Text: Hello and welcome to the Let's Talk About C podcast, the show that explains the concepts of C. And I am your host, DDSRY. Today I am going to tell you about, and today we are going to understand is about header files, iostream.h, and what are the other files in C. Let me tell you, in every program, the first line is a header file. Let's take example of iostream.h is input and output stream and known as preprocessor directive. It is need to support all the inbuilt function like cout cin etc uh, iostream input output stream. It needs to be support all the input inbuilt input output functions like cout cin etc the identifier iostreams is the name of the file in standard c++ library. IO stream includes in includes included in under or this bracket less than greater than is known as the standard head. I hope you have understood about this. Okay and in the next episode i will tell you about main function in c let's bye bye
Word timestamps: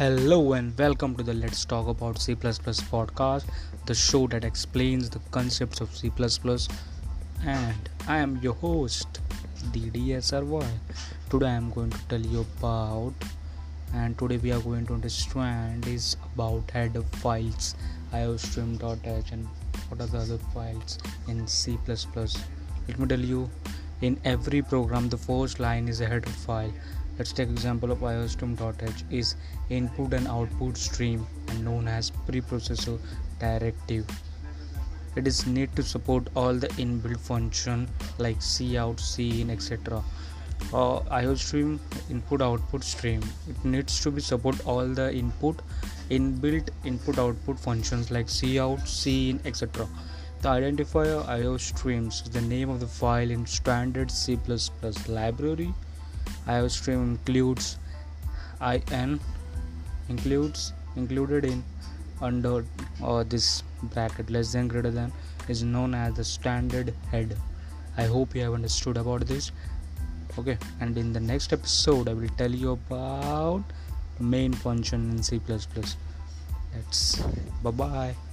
Hello 0.00 0.54
and 0.54 0.78
welcome 0.78 1.14
to 1.16 1.22
the 1.22 1.34
Let's 1.34 1.66
Talk 1.66 1.86
About 1.86 2.18
C 2.18 2.34
podcast, 2.34 3.44
the 3.84 3.94
show 3.94 4.26
that 4.28 4.44
explains 4.44 5.10
the 5.10 5.18
concepts 5.30 5.82
of 5.82 5.94
C. 5.94 6.10
And 7.44 7.76
I 8.08 8.16
am 8.16 8.38
your 8.38 8.54
host, 8.54 9.20
DDSRY. 9.72 10.66
Today 11.28 11.48
I 11.48 11.50
am 11.50 11.70
going 11.70 11.90
to 11.90 11.98
tell 12.08 12.18
you 12.18 12.46
about, 12.56 13.12
and 13.92 14.16
today 14.18 14.38
we 14.38 14.52
are 14.52 14.60
going 14.60 14.86
to 14.86 14.94
understand 14.94 15.86
is 15.86 16.16
about 16.32 16.70
header 16.70 17.02
files, 17.02 17.74
iostream.h, 18.14 19.32
and 19.32 19.46
what 19.90 20.00
are 20.00 20.06
the 20.06 20.16
other 20.16 20.38
files 20.54 20.98
in 21.28 21.46
C. 21.46 21.76
Let 21.86 22.98
me 22.98 23.06
tell 23.06 23.20
you, 23.20 23.50
in 24.02 24.18
every 24.24 24.62
program, 24.62 25.08
the 25.08 25.16
first 25.18 25.60
line 25.60 25.88
is 25.88 26.00
a 26.00 26.06
header 26.06 26.30
file. 26.30 26.72
Let's 27.18 27.32
take 27.32 27.50
example 27.50 27.92
of 27.92 27.98
iostream.h 27.98 29.04
is 29.10 29.34
input 29.68 30.14
and 30.14 30.26
output 30.26 30.76
stream 30.76 31.26
and 31.48 31.64
known 31.64 31.86
as 31.86 32.10
preprocessor 32.26 32.98
directive. 33.38 34.06
It 35.16 35.26
is 35.26 35.46
need 35.46 35.74
to 35.76 35.82
support 35.82 36.28
all 36.34 36.54
the 36.54 36.68
inbuilt 36.84 37.20
function 37.20 37.88
like 38.18 38.38
cout 38.40 39.00
cin 39.00 39.50
etc 39.50 40.02
uh, 40.72 41.00
iostream 41.20 41.78
input 42.10 42.40
output 42.40 42.84
stream. 42.84 43.22
It 43.48 43.64
needs 43.64 44.00
to 44.02 44.10
be 44.10 44.20
support 44.20 44.64
all 44.66 44.86
the 44.86 45.12
input 45.12 45.60
inbuilt 46.10 46.70
input 46.84 47.18
output 47.18 47.58
functions 47.58 48.10
like 48.10 48.28
cout 48.28 48.88
cin 48.88 49.40
etc 49.44 49.86
the 50.42 50.48
identifier 50.48 51.22
iostreams 51.26 52.22
is 52.22 52.30
the 52.30 52.40
name 52.40 52.70
of 52.70 52.80
the 52.80 52.86
file 52.86 53.30
in 53.30 53.44
standard 53.46 54.10
c++ 54.10 54.38
library. 55.08 55.74
IO 56.46 56.68
stream 56.68 57.02
includes 57.10 57.76
in 58.90 59.20
includes 60.08 60.72
included 60.96 61.44
in 61.44 61.62
under 62.20 62.64
or 63.02 63.24
this 63.24 63.62
bracket 63.82 64.30
less 64.30 64.52
than 64.52 64.68
greater 64.68 64.90
than 64.90 65.12
is 65.48 65.62
known 65.62 65.94
as 65.94 66.14
the 66.14 66.24
standard 66.24 66.94
head. 67.10 67.36
I 67.96 68.04
hope 68.04 68.34
you 68.34 68.42
have 68.42 68.54
understood 68.54 68.96
about 68.96 69.26
this. 69.26 69.52
Okay 70.38 70.56
and 70.80 70.96
in 70.96 71.12
the 71.12 71.20
next 71.20 71.52
episode 71.52 72.08
i 72.08 72.14
will 72.14 72.34
tell 72.38 72.50
you 72.50 72.70
about 72.70 73.62
main 74.20 74.52
function 74.52 75.10
in 75.10 75.22
c 75.22 75.40
let's 75.48 77.22
bye 77.62 77.70
bye 77.70 78.29